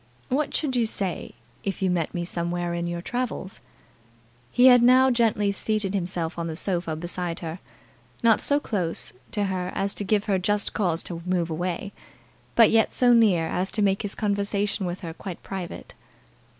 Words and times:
"What 0.29 0.55
should 0.55 0.75
you 0.75 0.87
say 0.87 1.33
if 1.63 1.83
you 1.83 1.91
met 1.91 2.11
me 2.11 2.25
somewhere 2.25 2.73
in 2.73 2.87
your 2.87 3.03
travels?" 3.03 3.59
He 4.51 4.65
had 4.65 4.81
now 4.81 5.11
gently 5.11 5.51
seated 5.51 5.93
himself 5.93 6.39
on 6.39 6.47
the 6.47 6.55
sofa 6.55 6.95
beside 6.95 7.41
her; 7.41 7.59
not 8.23 8.41
so 8.41 8.59
close 8.59 9.13
to 9.31 9.43
her 9.43 9.71
as 9.75 9.93
to 9.93 10.03
give 10.03 10.23
her 10.25 10.39
just 10.39 10.73
cause 10.73 11.03
to 11.03 11.21
move 11.23 11.51
away, 11.51 11.93
but 12.55 12.71
yet 12.71 12.91
so 12.93 13.13
near 13.13 13.45
as 13.45 13.71
to 13.73 13.83
make 13.83 14.01
his 14.01 14.15
conversation 14.15 14.87
with 14.87 15.01
her 15.01 15.13
quite 15.13 15.43
private. 15.43 15.93